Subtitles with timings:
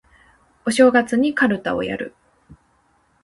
[0.65, 2.15] お正月にかるたをやる